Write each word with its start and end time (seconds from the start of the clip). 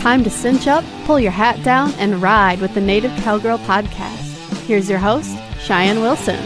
time 0.00 0.22
to 0.22 0.30
cinch 0.30 0.66
up, 0.68 0.84
pull 1.04 1.18
your 1.18 1.32
hat 1.32 1.62
down, 1.64 1.92
and 1.94 2.22
ride 2.22 2.60
with 2.60 2.72
the 2.74 2.80
Native 2.80 3.10
Cowgirl 3.22 3.58
podcast. 3.58 4.22
Here's 4.66 4.88
your 4.88 4.98
host, 5.00 5.36
Cheyenne 5.60 6.00
Wilson. 6.00 6.36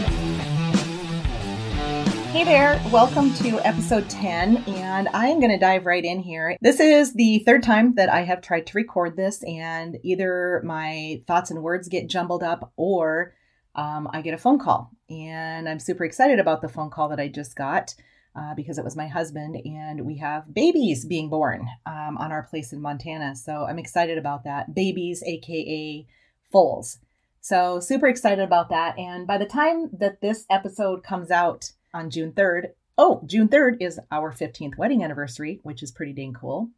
Hey 2.31 2.43
there, 2.43 2.81
welcome 2.91 3.31
to 3.35 3.59
episode 3.59 4.09
10, 4.09 4.57
and 4.67 5.07
I 5.09 5.27
am 5.27 5.39
going 5.39 5.51
to 5.51 5.59
dive 5.59 5.85
right 5.85 6.03
in 6.03 6.19
here. 6.19 6.57
This 6.61 6.79
is 6.79 7.13
the 7.13 7.39
third 7.45 7.61
time 7.61 7.93
that 7.93 8.09
I 8.09 8.21
have 8.21 8.41
tried 8.41 8.65
to 8.67 8.77
record 8.77 9.15
this, 9.15 9.43
and 9.43 9.97
either 10.01 10.61
my 10.65 11.21
thoughts 11.27 11.51
and 11.51 11.61
words 11.61 11.89
get 11.89 12.09
jumbled 12.09 12.41
up 12.41 12.73
or 12.75 13.35
um, 13.75 14.09
I 14.11 14.21
get 14.21 14.33
a 14.33 14.39
phone 14.39 14.57
call. 14.57 14.89
And 15.11 15.69
I'm 15.69 15.79
super 15.79 16.05
excited 16.05 16.39
about 16.39 16.61
the 16.61 16.69
phone 16.69 16.89
call 16.89 17.09
that 17.09 17.19
I 17.19 17.27
just 17.27 17.55
got 17.55 17.93
uh, 18.35 18.53
because 18.55 18.77
it 18.77 18.83
was 18.83 18.95
my 18.95 19.07
husband, 19.07 19.57
and 19.65 20.05
we 20.05 20.17
have 20.17 20.53
babies 20.53 21.05
being 21.05 21.29
born 21.29 21.67
um, 21.85 22.17
on 22.17 22.31
our 22.31 22.43
place 22.43 22.73
in 22.73 22.81
Montana. 22.81 23.35
So 23.35 23.65
I'm 23.65 23.79
excited 23.79 24.17
about 24.17 24.43
that. 24.43 24.73
Babies, 24.73 25.23
aka 25.25 26.05
foals. 26.51 26.99
So 27.41 27.79
super 27.79 28.07
excited 28.07 28.43
about 28.43 28.69
that. 28.69 28.97
And 28.97 29.27
by 29.27 29.37
the 29.37 29.45
time 29.45 29.89
that 29.91 30.21
this 30.21 30.45
episode 30.49 31.03
comes 31.03 31.29
out 31.29 31.73
on 31.93 32.09
June 32.09 32.31
3rd, 32.31 32.69
oh, 32.97 33.21
June 33.25 33.49
3rd 33.49 33.77
is 33.81 33.99
our 34.11 34.31
15th 34.31 34.77
wedding 34.77 35.03
anniversary, 35.03 35.59
which 35.63 35.83
is 35.83 35.91
pretty 35.91 36.13
dang 36.13 36.33
cool. 36.33 36.69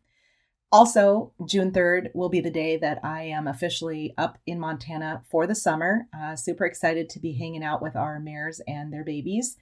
Also, 0.71 1.31
June 1.45 1.71
3rd 1.71 2.09
will 2.13 2.29
be 2.29 2.41
the 2.41 2.49
day 2.49 2.77
that 2.77 2.99
I 3.03 3.21
am 3.23 3.47
officially 3.47 4.13
up 4.17 4.39
in 4.45 4.59
Montana 4.59 5.21
for 5.29 5.45
the 5.45 5.55
summer. 5.55 6.07
Uh, 6.17 6.35
super 6.35 6.65
excited 6.65 7.09
to 7.09 7.19
be 7.19 7.33
hanging 7.33 7.63
out 7.63 7.81
with 7.81 7.95
our 7.95 8.19
mares 8.19 8.59
and 8.67 8.91
their 8.91 9.03
babies. 9.03 9.57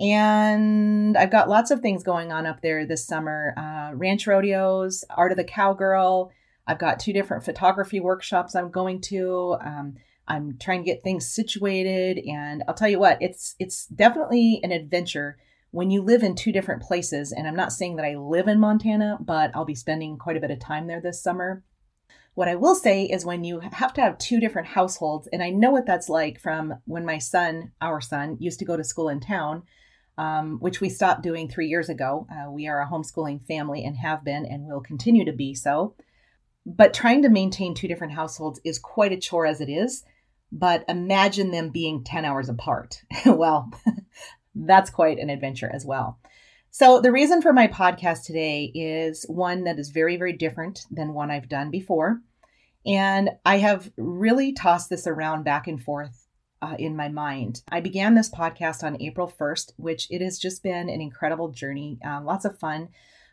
And 0.00 1.16
I've 1.16 1.30
got 1.30 1.48
lots 1.48 1.70
of 1.70 1.80
things 1.80 2.02
going 2.02 2.32
on 2.32 2.46
up 2.46 2.62
there 2.62 2.84
this 2.84 3.06
summer 3.06 3.54
uh, 3.56 3.94
ranch 3.94 4.26
rodeos, 4.26 5.04
Art 5.10 5.30
of 5.30 5.38
the 5.38 5.44
Cowgirl. 5.44 6.32
I've 6.66 6.78
got 6.78 6.98
two 6.98 7.12
different 7.12 7.44
photography 7.44 8.00
workshops 8.00 8.54
I'm 8.54 8.70
going 8.70 9.00
to. 9.02 9.56
Um, 9.64 9.94
I'm 10.26 10.56
trying 10.58 10.82
to 10.82 10.90
get 10.90 11.02
things 11.02 11.30
situated, 11.30 12.18
and 12.26 12.64
I'll 12.66 12.74
tell 12.74 12.88
you 12.88 12.98
what, 12.98 13.18
it's 13.20 13.54
it's 13.58 13.86
definitely 13.86 14.60
an 14.62 14.72
adventure 14.72 15.36
when 15.70 15.90
you 15.90 16.02
live 16.02 16.22
in 16.22 16.34
two 16.34 16.50
different 16.50 16.82
places. 16.82 17.30
And 17.30 17.46
I'm 17.46 17.56
not 17.56 17.72
saying 17.72 17.96
that 17.96 18.06
I 18.06 18.16
live 18.16 18.48
in 18.48 18.58
Montana, 18.58 19.18
but 19.20 19.50
I'll 19.54 19.64
be 19.64 19.74
spending 19.74 20.16
quite 20.16 20.36
a 20.36 20.40
bit 20.40 20.50
of 20.50 20.58
time 20.58 20.86
there 20.86 21.00
this 21.00 21.22
summer. 21.22 21.62
What 22.34 22.48
I 22.48 22.56
will 22.56 22.74
say 22.74 23.04
is 23.04 23.24
when 23.24 23.44
you 23.44 23.60
have 23.60 23.92
to 23.94 24.00
have 24.00 24.18
two 24.18 24.40
different 24.40 24.68
households, 24.68 25.28
and 25.28 25.42
I 25.42 25.50
know 25.50 25.70
what 25.70 25.86
that's 25.86 26.08
like 26.08 26.40
from 26.40 26.74
when 26.84 27.04
my 27.04 27.18
son, 27.18 27.72
our 27.80 28.00
son, 28.00 28.38
used 28.40 28.58
to 28.58 28.64
go 28.64 28.76
to 28.76 28.82
school 28.82 29.08
in 29.08 29.20
town 29.20 29.62
um, 30.18 30.58
which 30.60 30.80
we 30.80 30.88
stopped 30.88 31.22
doing 31.22 31.48
three 31.48 31.68
years 31.68 31.88
ago. 31.88 32.26
Uh, 32.30 32.50
we 32.50 32.68
are 32.68 32.80
a 32.80 32.88
homeschooling 32.88 33.46
family 33.46 33.84
and 33.84 33.96
have 33.96 34.24
been 34.24 34.46
and 34.46 34.66
will 34.66 34.80
continue 34.80 35.24
to 35.24 35.32
be 35.32 35.54
so. 35.54 35.94
But 36.66 36.94
trying 36.94 37.22
to 37.22 37.28
maintain 37.28 37.74
two 37.74 37.88
different 37.88 38.14
households 38.14 38.60
is 38.64 38.78
quite 38.78 39.12
a 39.12 39.18
chore 39.18 39.46
as 39.46 39.60
it 39.60 39.68
is. 39.68 40.04
But 40.52 40.84
imagine 40.88 41.50
them 41.50 41.70
being 41.70 42.04
10 42.04 42.24
hours 42.24 42.48
apart. 42.48 43.02
well, 43.26 43.70
that's 44.54 44.90
quite 44.90 45.18
an 45.18 45.30
adventure 45.30 45.70
as 45.72 45.84
well. 45.84 46.18
So, 46.70 47.00
the 47.00 47.12
reason 47.12 47.40
for 47.40 47.52
my 47.52 47.68
podcast 47.68 48.24
today 48.24 48.64
is 48.74 49.24
one 49.28 49.64
that 49.64 49.78
is 49.78 49.90
very, 49.90 50.16
very 50.16 50.32
different 50.32 50.86
than 50.90 51.14
one 51.14 51.30
I've 51.30 51.48
done 51.48 51.70
before. 51.70 52.20
And 52.86 53.30
I 53.44 53.58
have 53.58 53.90
really 53.96 54.52
tossed 54.52 54.90
this 54.90 55.06
around 55.06 55.44
back 55.44 55.66
and 55.66 55.80
forth 55.80 56.23
uh, 56.64 56.76
in 56.78 56.96
my 56.96 57.08
mind. 57.08 57.62
I 57.68 57.80
began 57.80 58.14
this 58.14 58.30
podcast 58.30 58.82
on 58.82 59.00
April 59.02 59.30
1st, 59.38 59.72
which 59.76 60.06
it 60.10 60.22
has 60.22 60.38
just 60.38 60.62
been 60.62 60.88
an 60.88 61.00
incredible 61.00 61.50
journey, 61.50 61.98
uh, 62.04 62.22
lots 62.22 62.46
of 62.46 62.58
fun. 62.58 62.88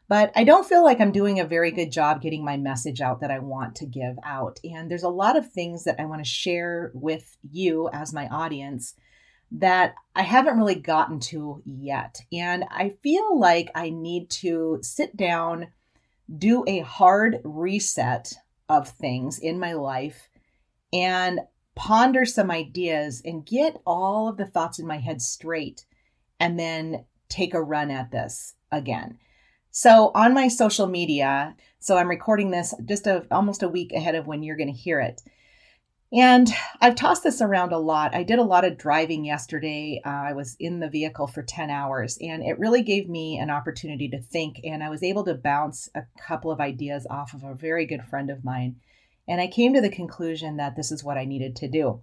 But 0.09 0.33
I 0.35 0.43
don't 0.43 0.67
feel 0.67 0.83
like 0.83 0.99
I'm 0.99 1.13
doing 1.13 1.39
a 1.39 1.45
very 1.45 1.71
good 1.71 1.93
job 1.93 2.21
getting 2.21 2.43
my 2.43 2.57
message 2.57 2.99
out 2.99 3.21
that 3.21 3.31
I 3.31 3.39
want 3.39 3.75
to 3.75 3.85
give 3.85 4.17
out. 4.25 4.59
And 4.65 4.91
there's 4.91 5.03
a 5.03 5.09
lot 5.09 5.37
of 5.37 5.49
things 5.49 5.85
that 5.85 5.95
I 5.97 6.05
want 6.05 6.21
to 6.21 6.29
share 6.29 6.91
with 6.93 7.37
you 7.49 7.89
as 7.93 8.13
my 8.13 8.27
audience 8.27 8.95
that 9.53 9.95
I 10.13 10.23
haven't 10.23 10.57
really 10.57 10.75
gotten 10.75 11.21
to 11.31 11.61
yet. 11.65 12.19
And 12.33 12.65
I 12.69 12.95
feel 13.01 13.39
like 13.39 13.71
I 13.75 13.91
need 13.91 14.29
to 14.41 14.79
sit 14.81 15.15
down, 15.15 15.67
do 16.37 16.65
a 16.67 16.79
hard 16.79 17.39
reset 17.45 18.33
of 18.67 18.89
things 18.89 19.39
in 19.39 19.57
my 19.57 19.73
life, 19.73 20.27
and 20.91 21.39
ponder 21.75 22.25
some 22.25 22.51
ideas 22.51 23.21
and 23.23 23.45
get 23.45 23.81
all 23.85 24.27
of 24.27 24.37
the 24.37 24.45
thoughts 24.45 24.79
in 24.79 24.87
my 24.87 24.97
head 24.97 25.21
straight 25.21 25.85
and 26.39 26.59
then 26.59 27.05
take 27.29 27.53
a 27.53 27.61
run 27.61 27.89
at 27.91 28.11
this 28.11 28.55
again. 28.71 29.17
So 29.71 30.11
on 30.13 30.33
my 30.33 30.49
social 30.49 30.87
media, 30.87 31.55
so 31.79 31.97
I'm 31.97 32.09
recording 32.09 32.51
this 32.51 32.73
just 32.85 33.07
a, 33.07 33.25
almost 33.31 33.63
a 33.63 33.69
week 33.69 33.93
ahead 33.93 34.15
of 34.15 34.27
when 34.27 34.43
you're 34.43 34.57
going 34.57 34.71
to 34.71 34.77
hear 34.77 34.99
it. 34.99 35.21
And 36.13 36.49
I've 36.81 36.95
tossed 36.95 37.23
this 37.23 37.41
around 37.41 37.71
a 37.71 37.77
lot. 37.77 38.13
I 38.13 38.23
did 38.23 38.37
a 38.37 38.43
lot 38.43 38.65
of 38.65 38.77
driving 38.77 39.23
yesterday. 39.23 40.01
Uh, 40.05 40.09
I 40.09 40.33
was 40.33 40.57
in 40.59 40.81
the 40.81 40.89
vehicle 40.89 41.25
for 41.25 41.41
10 41.41 41.69
hours, 41.69 42.17
and 42.19 42.43
it 42.43 42.59
really 42.59 42.81
gave 42.81 43.07
me 43.07 43.37
an 43.37 43.49
opportunity 43.49 44.09
to 44.09 44.21
think. 44.21 44.59
And 44.65 44.83
I 44.83 44.89
was 44.89 45.03
able 45.03 45.23
to 45.23 45.35
bounce 45.35 45.89
a 45.95 46.03
couple 46.19 46.51
of 46.51 46.59
ideas 46.59 47.07
off 47.09 47.33
of 47.33 47.43
a 47.43 47.55
very 47.55 47.85
good 47.85 48.03
friend 48.03 48.29
of 48.29 48.43
mine 48.43 48.75
and 49.27 49.39
I 49.39 49.47
came 49.47 49.73
to 49.73 49.81
the 49.81 49.89
conclusion 49.89 50.57
that 50.57 50.75
this 50.75 50.91
is 50.91 51.03
what 51.03 51.17
I 51.17 51.25
needed 51.25 51.55
to 51.57 51.67
do. 51.67 52.01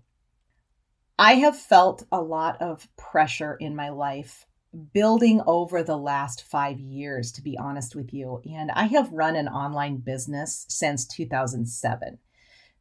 I 1.18 1.34
have 1.34 1.56
felt 1.56 2.04
a 2.12 2.20
lot 2.20 2.62
of 2.62 2.88
pressure 2.96 3.54
in 3.54 3.74
my 3.74 3.88
life 3.88 4.46
building 4.92 5.40
over 5.46 5.82
the 5.82 5.96
last 5.96 6.44
five 6.44 6.78
years, 6.78 7.32
to 7.32 7.42
be 7.42 7.58
honest 7.58 7.96
with 7.96 8.12
you. 8.12 8.40
And 8.44 8.70
I 8.70 8.84
have 8.84 9.12
run 9.12 9.34
an 9.34 9.48
online 9.48 9.96
business 9.96 10.66
since 10.68 11.06
2007. 11.06 12.18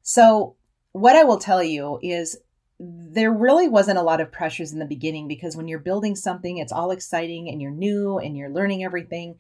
So, 0.02 0.56
what 0.92 1.16
I 1.16 1.24
will 1.24 1.38
tell 1.38 1.64
you 1.64 2.00
is 2.02 2.38
there 2.80 3.32
really 3.32 3.68
wasn't 3.68 3.98
a 3.98 4.04
lot 4.04 4.22
of 4.22 4.32
pressures 4.32 4.72
in 4.72 4.80
the 4.80 4.86
beginning 4.86 5.28
because 5.28 5.56
when 5.56 5.68
you're 5.68 5.80
building 5.80 6.16
something, 6.16 6.58
it's 6.58 6.72
all 6.72 6.92
exciting 6.92 7.50
and 7.50 7.62
you're 7.62 7.72
new 7.72 8.20
and 8.20 8.38
you're 8.38 8.50
learning 8.50 8.84
everything. 8.84 9.40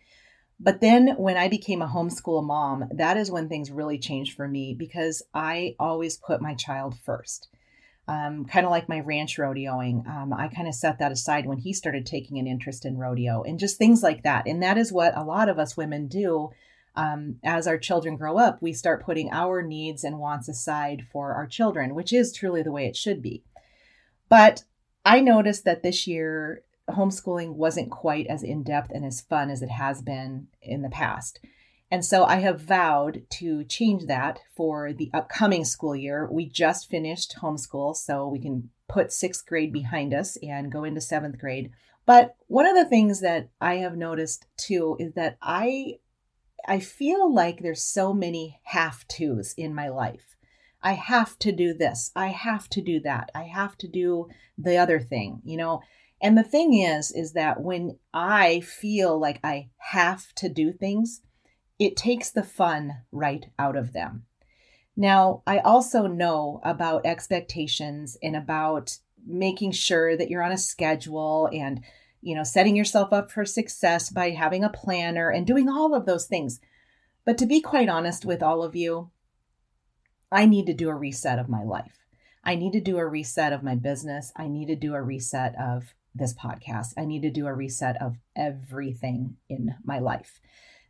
But 0.59 0.81
then 0.81 1.09
when 1.17 1.37
I 1.37 1.49
became 1.49 1.81
a 1.81 1.87
homeschool 1.87 2.43
mom, 2.43 2.89
that 2.91 3.17
is 3.17 3.29
when 3.29 3.47
things 3.47 3.71
really 3.71 3.99
changed 3.99 4.35
for 4.35 4.47
me 4.47 4.73
because 4.73 5.21
I 5.33 5.75
always 5.79 6.17
put 6.17 6.41
my 6.41 6.55
child 6.55 6.97
first. 7.05 7.47
Um, 8.07 8.45
kind 8.45 8.65
of 8.65 8.71
like 8.71 8.89
my 8.89 9.01
ranch 9.01 9.37
rodeoing. 9.37 10.07
Um, 10.07 10.33
I 10.33 10.47
kind 10.47 10.67
of 10.67 10.73
set 10.73 10.99
that 10.99 11.11
aside 11.11 11.45
when 11.45 11.57
he 11.57 11.73
started 11.73 12.05
taking 12.05 12.39
an 12.39 12.47
interest 12.47 12.85
in 12.85 12.97
rodeo 12.97 13.43
and 13.43 13.59
just 13.59 13.77
things 13.77 14.01
like 14.01 14.23
that. 14.23 14.47
And 14.47 14.63
that 14.63 14.77
is 14.77 14.93
what 14.93 15.15
a 15.15 15.23
lot 15.23 15.49
of 15.49 15.59
us 15.59 15.77
women 15.77 16.07
do. 16.07 16.51
Um, 16.95 17.35
as 17.43 17.67
our 17.67 17.77
children 17.77 18.15
grow 18.15 18.39
up, 18.39 18.59
we 18.59 18.73
start 18.73 19.05
putting 19.05 19.29
our 19.31 19.61
needs 19.61 20.03
and 20.03 20.17
wants 20.17 20.49
aside 20.49 21.05
for 21.11 21.33
our 21.33 21.45
children, 21.45 21.93
which 21.93 22.11
is 22.11 22.33
truly 22.33 22.63
the 22.63 22.71
way 22.71 22.87
it 22.87 22.95
should 22.95 23.21
be. 23.21 23.43
But 24.29 24.63
I 25.05 25.19
noticed 25.19 25.63
that 25.65 25.83
this 25.83 26.07
year 26.07 26.63
homeschooling 26.89 27.53
wasn't 27.53 27.91
quite 27.91 28.27
as 28.27 28.43
in 28.43 28.63
depth 28.63 28.91
and 28.91 29.05
as 29.05 29.21
fun 29.21 29.49
as 29.49 29.61
it 29.61 29.69
has 29.69 30.01
been 30.01 30.47
in 30.61 30.81
the 30.81 30.89
past. 30.89 31.39
And 31.89 32.03
so 32.03 32.25
I 32.25 32.37
have 32.37 32.59
vowed 32.59 33.23
to 33.31 33.63
change 33.63 34.07
that 34.07 34.39
for 34.55 34.91
the 34.91 35.09
upcoming 35.13 35.63
school 35.63 35.95
year. 35.95 36.27
We 36.29 36.49
just 36.49 36.89
finished 36.89 37.37
homeschool, 37.41 37.95
so 37.95 38.27
we 38.27 38.39
can 38.39 38.69
put 38.89 39.13
sixth 39.13 39.45
grade 39.45 39.71
behind 39.71 40.13
us 40.13 40.37
and 40.43 40.71
go 40.71 40.83
into 40.83 40.99
seventh 40.99 41.39
grade. 41.39 41.71
But 42.05 42.35
one 42.47 42.65
of 42.65 42.75
the 42.75 42.89
things 42.89 43.21
that 43.21 43.49
I 43.61 43.75
have 43.75 43.95
noticed 43.95 44.45
too 44.57 44.97
is 44.99 45.13
that 45.13 45.37
I 45.41 45.99
I 46.67 46.79
feel 46.79 47.33
like 47.33 47.61
there's 47.61 47.81
so 47.81 48.13
many 48.13 48.59
have 48.63 49.07
tos 49.07 49.53
in 49.57 49.73
my 49.73 49.87
life. 49.87 50.35
I 50.81 50.93
have 50.93 51.39
to 51.39 51.51
do 51.51 51.73
this. 51.73 52.11
I 52.15 52.27
have 52.27 52.69
to 52.69 52.81
do 52.81 52.99
that. 53.01 53.31
I 53.33 53.43
have 53.43 53.77
to 53.79 53.87
do 53.87 54.27
the 54.57 54.77
other 54.77 54.99
thing. 54.99 55.41
You 55.43 55.57
know, 55.57 55.81
and 56.21 56.37
the 56.37 56.43
thing 56.43 56.73
is, 56.73 57.11
is 57.11 57.33
that 57.33 57.61
when 57.61 57.99
I 58.13 58.61
feel 58.61 59.19
like 59.19 59.39
I 59.43 59.69
have 59.77 60.33
to 60.35 60.49
do 60.49 60.71
things, 60.71 61.21
it 61.79 61.95
takes 61.95 62.31
the 62.31 62.43
fun 62.43 63.03
right 63.11 63.45
out 63.59 63.75
of 63.75 63.93
them. 63.93 64.25
Now, 64.95 65.43
I 65.45 65.59
also 65.59 66.07
know 66.07 66.59
about 66.63 67.05
expectations 67.05 68.17
and 68.23 68.35
about 68.35 68.97
making 69.27 69.73
sure 69.73 70.17
that 70.17 70.29
you're 70.29 70.41
on 70.41 70.51
a 70.51 70.57
schedule 70.57 71.49
and, 71.53 71.83
you 72.21 72.35
know, 72.35 72.43
setting 72.43 72.75
yourself 72.75 73.13
up 73.13 73.29
for 73.29 73.45
success 73.45 74.09
by 74.09 74.31
having 74.31 74.63
a 74.63 74.69
planner 74.69 75.29
and 75.29 75.45
doing 75.45 75.69
all 75.69 75.93
of 75.93 76.07
those 76.07 76.25
things. 76.25 76.59
But 77.25 77.37
to 77.37 77.45
be 77.45 77.61
quite 77.61 77.89
honest 77.89 78.25
with 78.25 78.41
all 78.41 78.63
of 78.63 78.75
you, 78.75 79.11
I 80.31 80.47
need 80.47 80.65
to 80.65 80.73
do 80.73 80.89
a 80.89 80.95
reset 80.95 81.37
of 81.37 81.47
my 81.47 81.63
life. 81.63 81.99
I 82.43 82.55
need 82.55 82.71
to 82.71 82.81
do 82.81 82.97
a 82.97 83.05
reset 83.05 83.53
of 83.53 83.61
my 83.61 83.75
business. 83.75 84.31
I 84.35 84.47
need 84.47 84.67
to 84.67 84.75
do 84.75 84.95
a 84.95 85.01
reset 85.01 85.53
of 85.59 85.93
this 86.17 86.33
podcast. 86.33 86.93
I 86.97 87.05
need 87.05 87.21
to 87.21 87.31
do 87.31 87.47
a 87.47 87.53
reset 87.53 88.01
of 88.01 88.15
everything 88.35 89.37
in 89.49 89.75
my 89.83 89.99
life. 89.99 90.39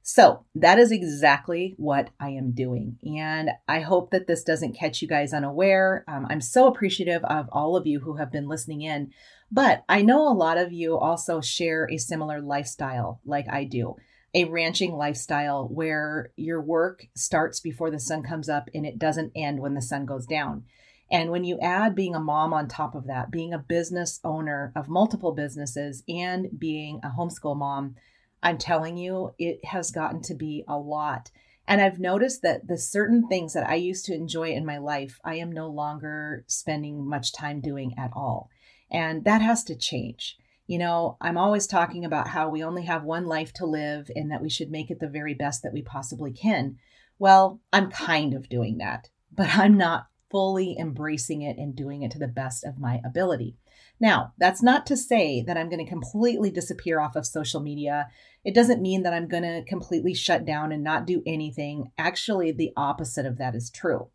So 0.03 0.45
that 0.55 0.79
is 0.79 0.91
exactly 0.93 1.75
what 1.77 2.11
I 2.17 2.29
am 2.29 2.51
doing. 2.51 2.97
And 3.03 3.49
I 3.67 3.81
hope 3.81 4.11
that 4.11 4.25
this 4.25 4.41
doesn't 4.41 4.77
catch 4.77 5.01
you 5.01 5.07
guys 5.07 5.33
unaware. 5.33 6.05
Um, 6.07 6.25
I'm 6.29 6.39
so 6.39 6.67
appreciative 6.67 7.25
of 7.25 7.49
all 7.51 7.75
of 7.75 7.85
you 7.85 7.99
who 7.99 8.15
have 8.15 8.31
been 8.31 8.47
listening 8.47 8.83
in. 8.83 9.11
But 9.51 9.83
I 9.89 10.01
know 10.03 10.27
a 10.29 10.33
lot 10.33 10.57
of 10.57 10.71
you 10.71 10.97
also 10.97 11.41
share 11.41 11.89
a 11.91 11.97
similar 11.97 12.39
lifestyle 12.41 13.19
like 13.25 13.49
I 13.49 13.65
do. 13.65 13.97
a 14.33 14.45
ranching 14.45 14.93
lifestyle 14.93 15.67
where 15.67 16.31
your 16.35 16.61
work 16.61 17.07
starts 17.15 17.59
before 17.59 17.89
the 17.89 17.99
sun 17.99 18.23
comes 18.23 18.49
up 18.49 18.69
and 18.73 18.85
it 18.85 18.99
doesn't 18.99 19.31
end 19.35 19.59
when 19.59 19.73
the 19.73 19.81
sun 19.81 20.05
goes 20.05 20.25
down. 20.25 20.63
And 21.09 21.31
when 21.31 21.43
you 21.43 21.57
add 21.59 21.95
being 21.95 22.15
a 22.15 22.19
mom 22.19 22.53
on 22.53 22.67
top 22.67 22.93
of 22.93 23.07
that, 23.07 23.31
being 23.31 23.53
a 23.53 23.59
business 23.59 24.19
owner 24.23 24.73
of 24.75 24.89
multiple 24.89 25.31
businesses 25.31 26.03
and 26.07 26.49
being 26.57 26.99
a 27.03 27.09
homeschool 27.09 27.57
mom, 27.57 27.95
I'm 28.43 28.57
telling 28.57 28.97
you, 28.97 29.33
it 29.37 29.63
has 29.65 29.91
gotten 29.91 30.21
to 30.23 30.35
be 30.35 30.63
a 30.67 30.77
lot. 30.77 31.31
And 31.67 31.81
I've 31.81 31.99
noticed 31.99 32.41
that 32.43 32.67
the 32.67 32.77
certain 32.77 33.27
things 33.27 33.53
that 33.53 33.67
I 33.67 33.75
used 33.75 34.05
to 34.05 34.15
enjoy 34.15 34.51
in 34.51 34.65
my 34.65 34.77
life, 34.77 35.19
I 35.23 35.35
am 35.35 35.51
no 35.51 35.67
longer 35.67 36.43
spending 36.47 37.07
much 37.07 37.33
time 37.33 37.61
doing 37.61 37.93
at 37.97 38.11
all. 38.13 38.49
And 38.89 39.25
that 39.25 39.41
has 39.41 39.63
to 39.65 39.75
change. 39.75 40.37
You 40.65 40.77
know, 40.77 41.17
I'm 41.21 41.37
always 41.37 41.67
talking 41.67 42.03
about 42.05 42.29
how 42.29 42.49
we 42.49 42.63
only 42.63 42.83
have 42.83 43.03
one 43.03 43.25
life 43.25 43.53
to 43.53 43.65
live 43.65 44.09
and 44.15 44.31
that 44.31 44.41
we 44.41 44.49
should 44.49 44.69
make 44.69 44.91
it 44.91 44.99
the 44.99 45.07
very 45.07 45.33
best 45.33 45.63
that 45.63 45.73
we 45.73 45.81
possibly 45.81 46.31
can. 46.31 46.77
Well, 47.19 47.61
I'm 47.73 47.89
kind 47.89 48.33
of 48.33 48.49
doing 48.49 48.77
that, 48.77 49.09
but 49.33 49.57
I'm 49.57 49.77
not 49.77 50.07
fully 50.29 50.77
embracing 50.77 51.41
it 51.41 51.57
and 51.57 51.75
doing 51.75 52.03
it 52.03 52.11
to 52.11 52.19
the 52.19 52.27
best 52.27 52.65
of 52.65 52.79
my 52.79 53.01
ability. 53.05 53.55
Now, 53.99 54.33
that's 54.37 54.61
not 54.61 54.85
to 54.87 54.97
say 54.97 55.41
that 55.41 55.57
I'm 55.57 55.69
going 55.69 55.83
to 55.83 55.89
completely 55.89 56.51
disappear 56.51 56.99
off 56.99 57.15
of 57.15 57.25
social 57.25 57.61
media. 57.61 58.07
It 58.43 58.53
doesn't 58.53 58.81
mean 58.81 59.03
that 59.03 59.13
I'm 59.13 59.27
going 59.27 59.43
to 59.43 59.63
completely 59.67 60.13
shut 60.13 60.45
down 60.45 60.71
and 60.71 60.83
not 60.83 61.07
do 61.07 61.23
anything. 61.25 61.91
Actually, 61.97 62.51
the 62.51 62.73
opposite 62.77 63.25
of 63.25 63.37
that 63.37 63.55
is 63.55 63.69
true. 63.69 64.09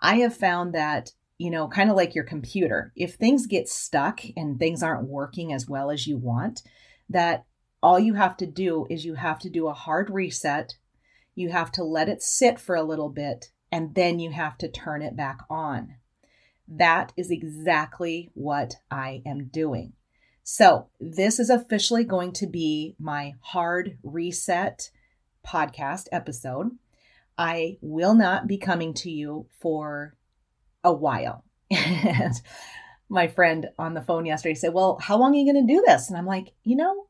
I 0.00 0.16
have 0.16 0.34
found 0.34 0.74
that, 0.74 1.12
you 1.36 1.50
know, 1.50 1.68
kind 1.68 1.90
of 1.90 1.96
like 1.96 2.14
your 2.14 2.24
computer, 2.24 2.92
if 2.96 3.14
things 3.14 3.46
get 3.46 3.68
stuck 3.68 4.20
and 4.36 4.58
things 4.58 4.82
aren't 4.82 5.08
working 5.08 5.52
as 5.52 5.68
well 5.68 5.90
as 5.90 6.06
you 6.06 6.16
want, 6.16 6.62
that 7.10 7.44
all 7.82 7.98
you 7.98 8.14
have 8.14 8.36
to 8.38 8.46
do 8.46 8.86
is 8.88 9.04
you 9.04 9.14
have 9.14 9.38
to 9.40 9.50
do 9.50 9.68
a 9.68 9.74
hard 9.74 10.10
reset. 10.10 10.74
You 11.34 11.50
have 11.50 11.70
to 11.72 11.84
let 11.84 12.08
it 12.08 12.22
sit 12.22 12.58
for 12.58 12.74
a 12.74 12.82
little 12.82 13.08
bit 13.08 13.50
and 13.70 13.94
then 13.94 14.18
you 14.18 14.30
have 14.30 14.58
to 14.58 14.68
turn 14.68 15.02
it 15.02 15.16
back 15.16 15.38
on. 15.50 15.96
That 16.66 17.12
is 17.16 17.30
exactly 17.30 18.30
what 18.34 18.74
I 18.90 19.22
am 19.24 19.46
doing. 19.46 19.94
So, 20.42 20.88
this 20.98 21.38
is 21.38 21.50
officially 21.50 22.04
going 22.04 22.32
to 22.32 22.46
be 22.46 22.96
my 22.98 23.34
hard 23.40 23.98
reset 24.02 24.90
podcast 25.46 26.08
episode. 26.10 26.70
I 27.36 27.78
will 27.80 28.14
not 28.14 28.46
be 28.46 28.58
coming 28.58 28.94
to 28.94 29.10
you 29.10 29.46
for 29.60 30.16
a 30.82 30.92
while. 30.92 31.44
and 31.70 32.34
my 33.08 33.28
friend 33.28 33.68
on 33.78 33.94
the 33.94 34.02
phone 34.02 34.26
yesterday 34.26 34.54
said, 34.54 34.72
Well, 34.74 34.98
how 35.00 35.18
long 35.18 35.34
are 35.34 35.38
you 35.38 35.52
going 35.52 35.66
to 35.66 35.72
do 35.72 35.82
this? 35.86 36.08
And 36.08 36.16
I'm 36.16 36.26
like, 36.26 36.52
You 36.64 36.76
know, 36.76 37.06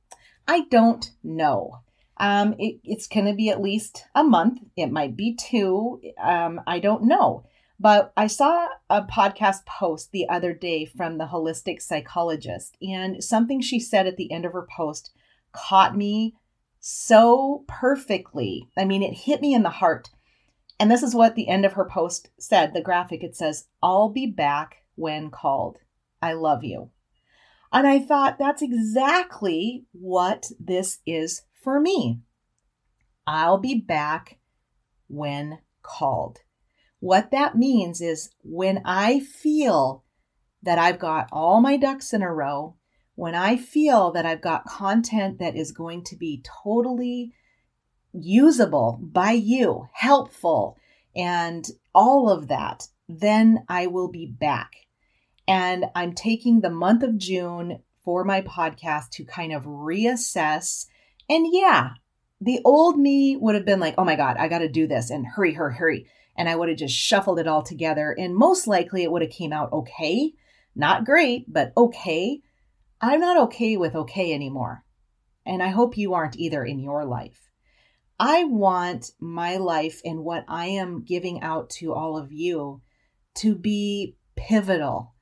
I 0.46 0.62
don't 0.70 1.10
know. 1.22 1.80
Um, 2.20 2.54
it, 2.58 2.80
it's 2.84 3.06
going 3.06 3.26
to 3.26 3.34
be 3.34 3.50
at 3.50 3.60
least 3.60 4.04
a 4.14 4.24
month. 4.24 4.60
It 4.76 4.90
might 4.90 5.16
be 5.16 5.34
two. 5.36 6.00
Um, 6.20 6.60
I 6.66 6.78
don't 6.78 7.04
know. 7.04 7.44
But 7.80 8.12
I 8.16 8.26
saw 8.26 8.66
a 8.90 9.02
podcast 9.02 9.64
post 9.64 10.10
the 10.10 10.28
other 10.28 10.52
day 10.52 10.84
from 10.84 11.18
the 11.18 11.26
holistic 11.26 11.80
psychologist, 11.80 12.76
and 12.82 13.22
something 13.22 13.60
she 13.60 13.78
said 13.78 14.08
at 14.08 14.16
the 14.16 14.32
end 14.32 14.44
of 14.44 14.52
her 14.52 14.66
post 14.76 15.12
caught 15.52 15.96
me 15.96 16.34
so 16.80 17.64
perfectly. 17.68 18.68
I 18.76 18.84
mean, 18.84 19.02
it 19.02 19.14
hit 19.14 19.40
me 19.40 19.54
in 19.54 19.62
the 19.62 19.70
heart. 19.70 20.10
And 20.80 20.90
this 20.90 21.02
is 21.02 21.14
what 21.14 21.34
the 21.34 21.48
end 21.48 21.64
of 21.64 21.72
her 21.72 21.84
post 21.84 22.30
said 22.38 22.72
the 22.72 22.80
graphic 22.80 23.22
it 23.22 23.36
says, 23.36 23.66
I'll 23.82 24.08
be 24.08 24.26
back 24.26 24.84
when 24.94 25.30
called. 25.30 25.78
I 26.22 26.32
love 26.32 26.64
you. 26.64 26.90
And 27.72 27.86
I 27.86 27.98
thought 27.98 28.38
that's 28.38 28.62
exactly 28.62 29.84
what 29.92 30.46
this 30.58 30.98
is 31.06 31.42
for 31.62 31.80
me. 31.80 32.20
I'll 33.26 33.58
be 33.58 33.74
back 33.74 34.38
when 35.08 35.58
called. 35.82 36.38
What 37.00 37.30
that 37.30 37.56
means 37.56 38.00
is 38.00 38.30
when 38.42 38.82
I 38.84 39.20
feel 39.20 40.04
that 40.62 40.78
I've 40.78 40.98
got 40.98 41.28
all 41.30 41.60
my 41.60 41.76
ducks 41.76 42.12
in 42.12 42.22
a 42.22 42.32
row, 42.32 42.76
when 43.14 43.34
I 43.34 43.56
feel 43.56 44.12
that 44.12 44.26
I've 44.26 44.40
got 44.40 44.64
content 44.66 45.38
that 45.38 45.56
is 45.56 45.72
going 45.72 46.04
to 46.04 46.16
be 46.16 46.42
totally 46.64 47.32
usable 48.12 48.98
by 49.02 49.32
you, 49.32 49.88
helpful, 49.92 50.76
and 51.14 51.66
all 51.94 52.30
of 52.30 52.48
that, 52.48 52.88
then 53.08 53.64
I 53.68 53.86
will 53.86 54.08
be 54.08 54.26
back. 54.26 54.72
And 55.46 55.86
I'm 55.94 56.14
taking 56.14 56.60
the 56.60 56.70
month 56.70 57.02
of 57.02 57.18
June 57.18 57.80
for 58.04 58.24
my 58.24 58.40
podcast 58.42 59.10
to 59.12 59.24
kind 59.24 59.52
of 59.52 59.64
reassess. 59.64 60.86
And 61.28 61.46
yeah, 61.50 61.90
the 62.40 62.60
old 62.64 62.98
me 62.98 63.36
would 63.36 63.54
have 63.54 63.64
been 63.64 63.80
like, 63.80 63.94
oh 63.98 64.04
my 64.04 64.16
God, 64.16 64.36
I 64.38 64.48
got 64.48 64.60
to 64.60 64.68
do 64.68 64.86
this 64.86 65.10
and 65.10 65.26
hurry, 65.26 65.54
hurry, 65.54 65.74
hurry 65.74 66.06
and 66.38 66.48
I 66.48 66.54
would 66.54 66.68
have 66.68 66.78
just 66.78 66.94
shuffled 66.94 67.40
it 67.40 67.48
all 67.48 67.62
together 67.62 68.14
and 68.16 68.34
most 68.34 68.68
likely 68.68 69.02
it 69.02 69.10
would 69.10 69.22
have 69.22 69.30
came 69.32 69.52
out 69.52 69.72
okay. 69.72 70.32
Not 70.74 71.04
great, 71.04 71.52
but 71.52 71.72
okay. 71.76 72.40
I'm 73.00 73.20
not 73.20 73.36
okay 73.48 73.76
with 73.76 73.96
okay 73.96 74.32
anymore. 74.32 74.84
And 75.44 75.62
I 75.62 75.68
hope 75.68 75.98
you 75.98 76.14
aren't 76.14 76.38
either 76.38 76.64
in 76.64 76.78
your 76.78 77.04
life. 77.04 77.50
I 78.20 78.44
want 78.44 79.10
my 79.18 79.56
life 79.56 80.00
and 80.04 80.20
what 80.20 80.44
I 80.46 80.66
am 80.66 81.04
giving 81.04 81.42
out 81.42 81.70
to 81.70 81.92
all 81.92 82.16
of 82.16 82.32
you 82.32 82.82
to 83.36 83.56
be 83.56 84.16
pivotal, 84.36 85.14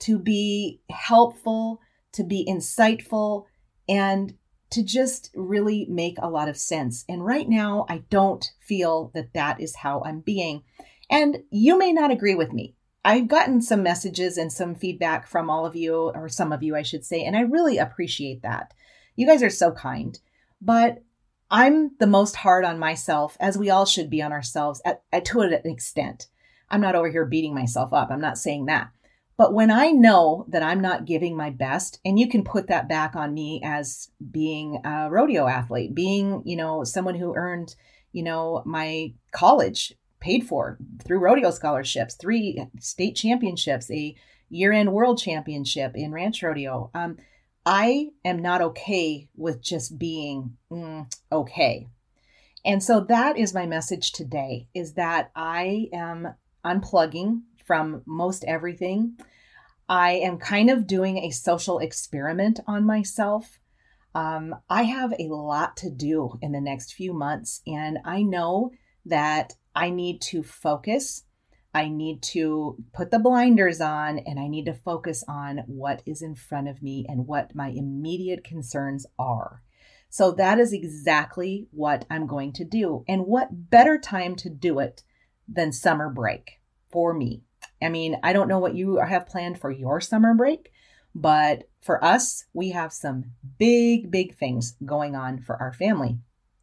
to 0.00 0.18
be 0.18 0.80
helpful, 0.90 1.80
to 2.12 2.24
be 2.24 2.46
insightful, 2.48 3.44
and 3.88 4.32
to 4.74 4.82
just 4.82 5.30
really 5.34 5.86
make 5.88 6.16
a 6.18 6.28
lot 6.28 6.48
of 6.48 6.56
sense. 6.56 7.04
And 7.08 7.24
right 7.24 7.48
now, 7.48 7.86
I 7.88 8.02
don't 8.10 8.44
feel 8.60 9.12
that 9.14 9.32
that 9.32 9.60
is 9.60 9.76
how 9.76 10.02
I'm 10.04 10.20
being. 10.20 10.64
And 11.08 11.44
you 11.50 11.78
may 11.78 11.92
not 11.92 12.10
agree 12.10 12.34
with 12.34 12.52
me. 12.52 12.74
I've 13.04 13.28
gotten 13.28 13.62
some 13.62 13.82
messages 13.82 14.36
and 14.36 14.52
some 14.52 14.74
feedback 14.74 15.28
from 15.28 15.48
all 15.48 15.64
of 15.64 15.76
you, 15.76 16.10
or 16.14 16.28
some 16.28 16.52
of 16.52 16.62
you, 16.62 16.74
I 16.74 16.82
should 16.82 17.04
say, 17.04 17.24
and 17.24 17.36
I 17.36 17.40
really 17.40 17.78
appreciate 17.78 18.42
that. 18.42 18.74
You 19.14 19.26
guys 19.26 19.42
are 19.42 19.50
so 19.50 19.70
kind. 19.70 20.18
But 20.60 21.02
I'm 21.50 21.92
the 22.00 22.06
most 22.06 22.34
hard 22.34 22.64
on 22.64 22.78
myself, 22.78 23.36
as 23.38 23.56
we 23.56 23.70
all 23.70 23.84
should 23.84 24.10
be 24.10 24.22
on 24.22 24.32
ourselves, 24.32 24.82
at, 24.84 25.02
at, 25.12 25.24
to 25.26 25.42
an 25.42 25.52
extent. 25.64 26.26
I'm 26.68 26.80
not 26.80 26.96
over 26.96 27.10
here 27.10 27.26
beating 27.26 27.54
myself 27.54 27.92
up. 27.92 28.10
I'm 28.10 28.20
not 28.20 28.38
saying 28.38 28.66
that. 28.66 28.88
But 29.36 29.52
when 29.52 29.70
I 29.70 29.90
know 29.90 30.46
that 30.48 30.62
I'm 30.62 30.80
not 30.80 31.06
giving 31.06 31.36
my 31.36 31.50
best, 31.50 31.98
and 32.04 32.18
you 32.18 32.28
can 32.28 32.44
put 32.44 32.68
that 32.68 32.88
back 32.88 33.16
on 33.16 33.34
me 33.34 33.60
as 33.64 34.10
being 34.30 34.80
a 34.84 35.10
rodeo 35.10 35.48
athlete, 35.48 35.94
being, 35.94 36.42
you 36.44 36.56
know, 36.56 36.84
someone 36.84 37.16
who 37.16 37.34
earned, 37.34 37.74
you 38.12 38.22
know, 38.22 38.62
my 38.64 39.12
college 39.32 39.92
paid 40.20 40.46
for 40.46 40.78
through 41.04 41.18
rodeo 41.18 41.50
scholarships, 41.50 42.14
three 42.14 42.64
state 42.78 43.16
championships, 43.16 43.90
a 43.90 44.14
year 44.48 44.72
end 44.72 44.92
world 44.92 45.18
championship 45.18 45.96
in 45.96 46.12
ranch 46.12 46.42
rodeo. 46.42 46.90
Um, 46.94 47.16
I 47.66 48.10
am 48.24 48.40
not 48.40 48.62
okay 48.62 49.28
with 49.36 49.62
just 49.62 49.98
being 49.98 50.56
mm, 50.70 51.12
okay. 51.32 51.88
And 52.64 52.82
so 52.82 53.00
that 53.00 53.36
is 53.36 53.52
my 53.52 53.66
message 53.66 54.12
today 54.12 54.68
is 54.74 54.94
that 54.94 55.30
I 55.34 55.88
am 55.92 56.34
unplugging 56.64 57.42
from 57.64 58.02
most 58.06 58.44
everything. 58.46 59.18
I 59.88 60.12
am 60.12 60.38
kind 60.38 60.70
of 60.70 60.86
doing 60.86 61.18
a 61.18 61.30
social 61.30 61.78
experiment 61.78 62.60
on 62.66 62.86
myself. 62.86 63.58
Um, 64.14 64.54
I 64.70 64.84
have 64.84 65.12
a 65.18 65.28
lot 65.28 65.76
to 65.78 65.90
do 65.90 66.38
in 66.40 66.52
the 66.52 66.60
next 66.60 66.94
few 66.94 67.12
months, 67.12 67.60
and 67.66 67.98
I 68.04 68.22
know 68.22 68.70
that 69.06 69.54
I 69.74 69.90
need 69.90 70.20
to 70.22 70.42
focus. 70.42 71.24
I 71.74 71.88
need 71.88 72.22
to 72.22 72.76
put 72.92 73.10
the 73.10 73.18
blinders 73.18 73.80
on 73.80 74.20
and 74.20 74.38
I 74.38 74.46
need 74.46 74.66
to 74.66 74.74
focus 74.74 75.24
on 75.26 75.64
what 75.66 76.02
is 76.06 76.22
in 76.22 76.36
front 76.36 76.68
of 76.68 76.80
me 76.80 77.04
and 77.08 77.26
what 77.26 77.56
my 77.56 77.68
immediate 77.68 78.44
concerns 78.44 79.06
are. 79.18 79.60
So 80.08 80.30
that 80.30 80.60
is 80.60 80.72
exactly 80.72 81.66
what 81.72 82.04
I'm 82.08 82.28
going 82.28 82.52
to 82.52 82.64
do. 82.64 83.04
And 83.08 83.26
what 83.26 83.70
better 83.70 83.98
time 83.98 84.36
to 84.36 84.48
do 84.48 84.78
it 84.78 85.02
than 85.48 85.72
summer 85.72 86.08
break 86.08 86.60
for 86.88 87.12
me? 87.12 87.42
I 87.82 87.88
mean, 87.88 88.18
I 88.22 88.32
don't 88.32 88.48
know 88.48 88.58
what 88.58 88.74
you 88.74 88.96
have 88.96 89.26
planned 89.26 89.60
for 89.60 89.70
your 89.70 90.00
summer 90.00 90.34
break, 90.34 90.72
but 91.14 91.68
for 91.80 92.02
us, 92.04 92.44
we 92.52 92.70
have 92.70 92.92
some 92.92 93.32
big, 93.58 94.10
big 94.10 94.36
things 94.36 94.76
going 94.84 95.14
on 95.14 95.40
for 95.40 95.56
our 95.56 95.72
family. 95.72 96.18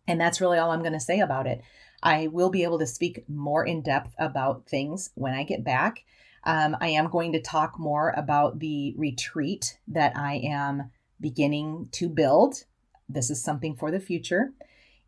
And 0.07 0.19
that's 0.19 0.41
really 0.41 0.57
all 0.57 0.71
I'm 0.71 0.81
going 0.81 0.93
to 0.93 0.99
say 0.99 1.19
about 1.19 1.47
it. 1.47 1.61
I 2.03 2.27
will 2.27 2.49
be 2.49 2.63
able 2.63 2.79
to 2.79 2.87
speak 2.87 3.23
more 3.29 3.65
in 3.65 3.81
depth 3.81 4.13
about 4.17 4.67
things 4.67 5.11
when 5.15 5.33
I 5.33 5.43
get 5.43 5.63
back. 5.63 6.03
Um, 6.43 6.75
I 6.81 6.89
am 6.89 7.09
going 7.09 7.33
to 7.33 7.41
talk 7.41 7.79
more 7.79 8.13
about 8.17 8.59
the 8.59 8.95
retreat 8.97 9.77
that 9.87 10.17
I 10.17 10.41
am 10.43 10.89
beginning 11.19 11.89
to 11.93 12.09
build. 12.09 12.63
This 13.07 13.29
is 13.29 13.43
something 13.43 13.75
for 13.75 13.91
the 13.91 13.99
future. 13.99 14.53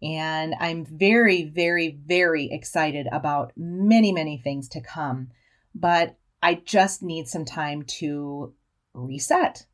And 0.04 0.54
I'm 0.60 0.86
very, 0.86 1.44
very, 1.44 1.98
very 2.06 2.52
excited 2.52 3.08
about 3.12 3.54
many, 3.56 4.12
many 4.12 4.38
things 4.38 4.70
to 4.70 4.82
come 4.82 5.30
but 5.74 6.18
I 6.42 6.56
just 6.56 7.02
need 7.02 7.28
some 7.28 7.46
time 7.46 7.84
to 8.00 8.54
reset, 8.94 9.66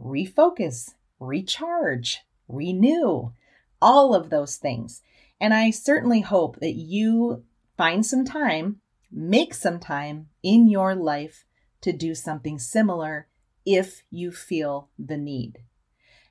refocus, 0.00 0.94
recharge, 1.20 2.20
renew, 2.48 3.32
all 3.80 4.14
of 4.14 4.30
those 4.30 4.56
things. 4.56 5.02
And 5.40 5.52
I 5.52 5.70
certainly 5.70 6.20
hope 6.20 6.60
that 6.60 6.74
you 6.74 7.44
find 7.76 8.04
some 8.04 8.24
time, 8.24 8.80
make 9.10 9.54
some 9.54 9.78
time 9.78 10.28
in 10.42 10.68
your 10.68 10.94
life 10.94 11.44
to 11.82 11.92
do 11.92 12.14
something 12.14 12.58
similar 12.58 13.28
if 13.66 14.02
you 14.10 14.32
feel 14.32 14.88
the 14.98 15.16
need. 15.16 15.58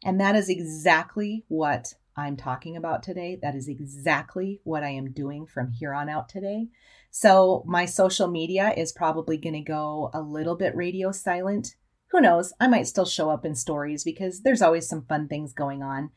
And 0.04 0.20
that 0.20 0.36
is 0.36 0.50
exactly 0.50 1.46
what 1.48 1.94
I'm 2.16 2.38
talking 2.38 2.78
about 2.78 3.02
today. 3.02 3.40
That 3.42 3.56
is 3.56 3.68
exactly 3.68 4.62
what 4.64 4.84
I 4.84 4.90
am 4.90 5.12
doing 5.12 5.48
from 5.48 5.72
here 5.72 5.94
on 5.94 6.10
out 6.10 6.30
today. 6.30 6.68
So, 7.10 7.64
my 7.66 7.86
social 7.86 8.28
media 8.28 8.74
is 8.76 8.92
probably 8.92 9.38
going 9.38 9.54
to 9.54 9.62
go 9.62 10.12
a 10.14 10.22
little 10.22 10.56
bit 10.56 10.76
radio 10.76 11.12
silent. 11.12 11.76
Who 12.12 12.22
knows? 12.22 12.54
I 12.60 12.68
might 12.68 12.88
still 12.88 13.06
show 13.06 13.30
up 13.30 13.46
in 13.46 13.56
stories 13.56 14.04
because 14.04 14.42
there's 14.42 14.62
always 14.62 14.88
some 14.88 15.06
fun 15.06 15.28
things 15.28 15.54
going 15.54 15.82
on. 15.82 16.12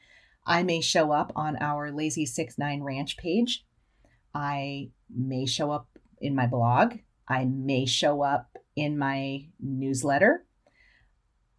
I 0.47 0.63
may 0.63 0.81
show 0.81 1.13
up 1.13 1.33
on 1.35 1.57
our 1.61 1.91
Lazy 1.91 2.27
Six 2.27 2.59
Nine 2.59 2.83
Ranch 2.83 3.17
page. 3.17 3.65
I 4.35 4.91
may 5.09 5.47
show 5.47 5.71
up 5.71 5.89
in 6.21 6.35
my 6.35 6.47
blog. 6.47 6.99
I 7.27 7.47
may 7.47 7.87
show 7.87 8.23
up 8.23 8.57
in 8.77 8.99
my 8.99 9.47
newsletter. 9.59 10.45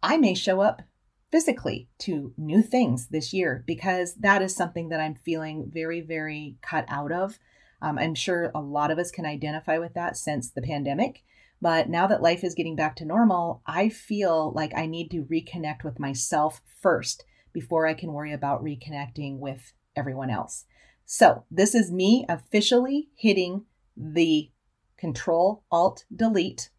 I 0.02 0.16
may 0.16 0.34
show 0.34 0.60
up 0.60 0.82
physically 1.30 1.88
to 1.98 2.32
new 2.36 2.62
things 2.62 3.08
this 3.08 3.32
year 3.32 3.64
because 3.66 4.14
that 4.14 4.42
is 4.42 4.54
something 4.54 4.88
that 4.88 5.00
I'm 5.00 5.14
feeling 5.14 5.70
very, 5.72 6.00
very 6.00 6.56
cut 6.62 6.86
out 6.88 7.12
of. 7.12 7.38
Um, 7.82 7.98
I'm 7.98 8.14
sure 8.14 8.50
a 8.54 8.60
lot 8.60 8.90
of 8.90 8.98
us 8.98 9.10
can 9.10 9.26
identify 9.26 9.78
with 9.78 9.94
that 9.94 10.16
since 10.16 10.50
the 10.50 10.62
pandemic. 10.62 11.22
But 11.60 11.88
now 11.88 12.06
that 12.06 12.22
life 12.22 12.44
is 12.44 12.54
getting 12.54 12.76
back 12.76 12.96
to 12.96 13.04
normal, 13.04 13.62
I 13.66 13.88
feel 13.88 14.52
like 14.54 14.72
I 14.76 14.86
need 14.86 15.10
to 15.10 15.24
reconnect 15.24 15.84
with 15.84 15.98
myself 15.98 16.60
first 16.80 17.24
before 17.52 17.86
I 17.86 17.94
can 17.94 18.12
worry 18.12 18.32
about 18.32 18.62
reconnecting 18.62 19.38
with 19.38 19.72
everyone 19.96 20.30
else. 20.30 20.64
So, 21.04 21.44
this 21.50 21.74
is 21.74 21.90
me 21.90 22.26
officially 22.28 23.08
hitting 23.14 23.64
the 23.96 24.50
Control 24.98 25.64
Alt 25.70 26.04
Delete 26.14 26.70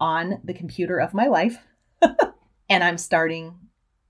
on 0.00 0.40
the 0.42 0.54
computer 0.54 0.98
of 0.98 1.14
my 1.14 1.26
life. 1.26 1.58
and 2.68 2.82
I'm 2.82 2.98
starting 2.98 3.54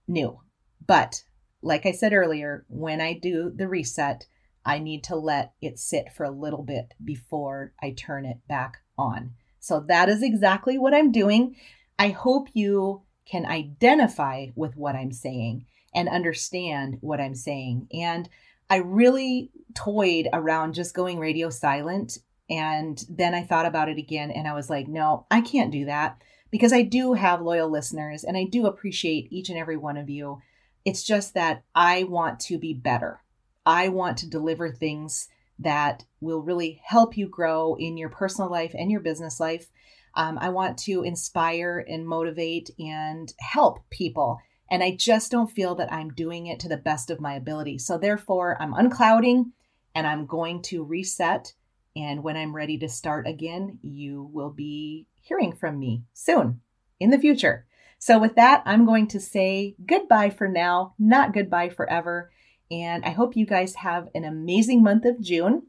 new. 0.06 0.40
But 0.86 1.22
like 1.62 1.86
I 1.86 1.92
said 1.92 2.12
earlier, 2.12 2.64
when 2.68 3.00
I 3.00 3.14
do 3.14 3.50
the 3.54 3.68
reset, 3.68 4.26
I 4.64 4.78
need 4.78 5.04
to 5.04 5.16
let 5.16 5.52
it 5.60 5.78
sit 5.78 6.12
for 6.12 6.24
a 6.24 6.30
little 6.30 6.62
bit 6.62 6.94
before 7.02 7.72
I 7.82 7.90
turn 7.90 8.24
it 8.24 8.38
back 8.48 8.78
on. 8.96 9.32
So 9.60 9.80
that 9.88 10.08
is 10.08 10.22
exactly 10.22 10.78
what 10.78 10.94
I'm 10.94 11.10
doing. 11.10 11.56
I 11.98 12.08
hope 12.08 12.48
you 12.52 13.02
can 13.26 13.46
identify 13.46 14.48
with 14.54 14.76
what 14.76 14.94
I'm 14.94 15.12
saying 15.12 15.66
and 15.94 16.08
understand 16.08 16.98
what 17.00 17.20
I'm 17.20 17.34
saying. 17.34 17.88
And 17.92 18.28
I 18.68 18.76
really 18.76 19.50
toyed 19.74 20.28
around 20.32 20.74
just 20.74 20.94
going 20.94 21.18
radio 21.18 21.48
silent. 21.50 22.18
And 22.50 23.02
then 23.08 23.34
I 23.34 23.42
thought 23.42 23.66
about 23.66 23.88
it 23.88 23.98
again 23.98 24.30
and 24.30 24.46
I 24.46 24.54
was 24.54 24.68
like, 24.68 24.86
no, 24.86 25.26
I 25.30 25.40
can't 25.40 25.72
do 25.72 25.86
that 25.86 26.20
because 26.54 26.72
I 26.72 26.82
do 26.82 27.14
have 27.14 27.42
loyal 27.42 27.68
listeners 27.68 28.22
and 28.22 28.36
I 28.36 28.44
do 28.44 28.66
appreciate 28.66 29.26
each 29.32 29.48
and 29.48 29.58
every 29.58 29.76
one 29.76 29.96
of 29.96 30.08
you. 30.08 30.40
It's 30.84 31.02
just 31.02 31.34
that 31.34 31.64
I 31.74 32.04
want 32.04 32.38
to 32.42 32.58
be 32.58 32.72
better. 32.72 33.20
I 33.66 33.88
want 33.88 34.18
to 34.18 34.30
deliver 34.30 34.70
things 34.70 35.26
that 35.58 36.04
will 36.20 36.42
really 36.42 36.80
help 36.84 37.16
you 37.16 37.26
grow 37.26 37.74
in 37.74 37.96
your 37.96 38.08
personal 38.08 38.48
life 38.48 38.72
and 38.72 38.88
your 38.88 39.00
business 39.00 39.40
life. 39.40 39.66
Um, 40.14 40.38
I 40.40 40.50
want 40.50 40.78
to 40.84 41.02
inspire 41.02 41.84
and 41.88 42.06
motivate 42.06 42.70
and 42.78 43.34
help 43.40 43.80
people. 43.90 44.38
And 44.70 44.80
I 44.80 44.94
just 44.94 45.32
don't 45.32 45.50
feel 45.50 45.74
that 45.74 45.92
I'm 45.92 46.14
doing 46.14 46.46
it 46.46 46.60
to 46.60 46.68
the 46.68 46.76
best 46.76 47.10
of 47.10 47.20
my 47.20 47.34
ability. 47.34 47.78
So, 47.78 47.98
therefore, 47.98 48.56
I'm 48.62 48.74
unclouding 48.74 49.46
and 49.92 50.06
I'm 50.06 50.24
going 50.24 50.62
to 50.62 50.84
reset. 50.84 51.52
And 51.96 52.22
when 52.22 52.36
I'm 52.36 52.54
ready 52.54 52.78
to 52.78 52.88
start 52.88 53.26
again, 53.26 53.80
you 53.82 54.30
will 54.32 54.50
be 54.50 55.08
hearing 55.24 55.52
from 55.54 55.78
me 55.78 56.04
soon 56.12 56.60
in 57.00 57.10
the 57.10 57.18
future. 57.18 57.66
So, 57.98 58.18
with 58.18 58.34
that, 58.36 58.62
I'm 58.66 58.84
going 58.84 59.08
to 59.08 59.20
say 59.20 59.76
goodbye 59.84 60.30
for 60.30 60.46
now, 60.46 60.94
not 60.98 61.32
goodbye 61.32 61.70
forever. 61.70 62.30
And 62.70 63.04
I 63.04 63.10
hope 63.10 63.36
you 63.36 63.46
guys 63.46 63.76
have 63.76 64.08
an 64.14 64.24
amazing 64.24 64.82
month 64.82 65.06
of 65.06 65.20
June. 65.20 65.62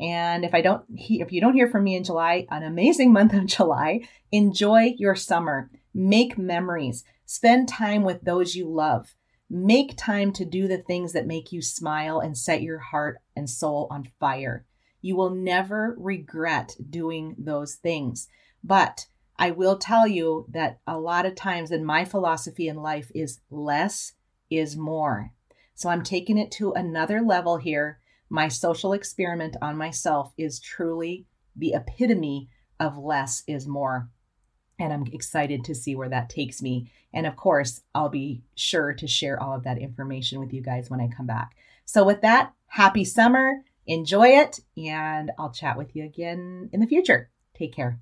And 0.00 0.44
if 0.44 0.52
I 0.52 0.60
don't, 0.60 0.84
if 0.96 1.32
you 1.32 1.40
don't 1.40 1.54
hear 1.54 1.68
from 1.68 1.84
me 1.84 1.94
in 1.94 2.04
July, 2.04 2.46
an 2.50 2.64
amazing 2.64 3.12
month 3.18 3.32
of 3.32 3.46
July. 3.46 4.00
Enjoy 4.32 4.94
your 4.98 5.14
summer. 5.14 5.70
Make 5.94 6.36
memories. 6.36 7.04
Spend 7.24 7.68
time 7.68 8.02
with 8.02 8.22
those 8.22 8.56
you 8.56 8.68
love. 8.68 9.14
Make 9.48 9.96
time 9.96 10.32
to 10.32 10.44
do 10.44 10.66
the 10.66 10.78
things 10.78 11.12
that 11.12 11.26
make 11.26 11.52
you 11.52 11.62
smile 11.62 12.18
and 12.18 12.36
set 12.36 12.62
your 12.62 12.78
heart 12.78 13.18
and 13.36 13.48
soul 13.48 13.86
on 13.92 14.10
fire. 14.18 14.66
You 15.00 15.14
will 15.14 15.30
never 15.30 15.94
regret 15.98 16.74
doing 16.90 17.36
those 17.38 17.76
things. 17.76 18.26
But 18.66 19.06
I 19.36 19.52
will 19.52 19.78
tell 19.78 20.08
you 20.08 20.46
that 20.48 20.80
a 20.88 20.98
lot 20.98 21.24
of 21.24 21.36
times 21.36 21.70
in 21.70 21.84
my 21.84 22.04
philosophy 22.04 22.66
in 22.66 22.76
life 22.76 23.12
is 23.14 23.40
less 23.48 24.14
is 24.50 24.76
more. 24.76 25.30
So 25.74 25.88
I'm 25.88 26.02
taking 26.02 26.36
it 26.36 26.50
to 26.52 26.72
another 26.72 27.20
level 27.20 27.58
here. 27.58 28.00
My 28.28 28.48
social 28.48 28.92
experiment 28.92 29.56
on 29.62 29.76
myself 29.76 30.32
is 30.36 30.58
truly 30.58 31.26
the 31.54 31.74
epitome 31.74 32.48
of 32.80 32.98
less 32.98 33.44
is 33.46 33.68
more. 33.68 34.10
And 34.80 34.92
I'm 34.92 35.06
excited 35.12 35.64
to 35.64 35.74
see 35.74 35.94
where 35.94 36.08
that 36.08 36.28
takes 36.28 36.60
me. 36.60 36.90
And 37.14 37.24
of 37.24 37.36
course, 37.36 37.82
I'll 37.94 38.08
be 38.08 38.42
sure 38.56 38.92
to 38.94 39.06
share 39.06 39.40
all 39.40 39.54
of 39.54 39.62
that 39.62 39.78
information 39.78 40.40
with 40.40 40.52
you 40.52 40.60
guys 40.60 40.90
when 40.90 41.00
I 41.00 41.08
come 41.08 41.26
back. 41.26 41.56
So, 41.84 42.04
with 42.04 42.20
that, 42.22 42.52
happy 42.66 43.04
summer, 43.04 43.62
enjoy 43.86 44.28
it, 44.28 44.60
and 44.76 45.30
I'll 45.38 45.52
chat 45.52 45.78
with 45.78 45.94
you 45.94 46.04
again 46.04 46.68
in 46.72 46.80
the 46.80 46.86
future. 46.86 47.30
Take 47.54 47.74
care. 47.74 48.00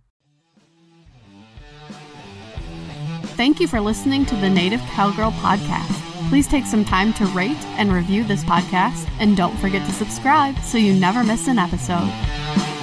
Thank 3.27 3.61
you 3.61 3.67
for 3.67 3.81
listening 3.81 4.27
to 4.27 4.37
the 4.37 4.49
Native 4.49 4.81
Cowgirl 4.93 5.33
Podcast. 5.33 6.01
Please 6.29 6.47
take 6.47 6.65
some 6.65 6.85
time 6.85 7.13
to 7.15 7.27
rate 7.27 7.63
and 7.77 7.93
review 7.93 8.25
this 8.25 8.45
podcast, 8.45 9.09
and 9.19 9.37
don't 9.37 9.57
forget 9.59 9.87
to 9.87 9.93
subscribe 9.93 10.59
so 10.61 10.79
you 10.79 10.95
never 10.95 11.23
miss 11.25 11.49
an 11.49 11.59
episode. 11.59 12.74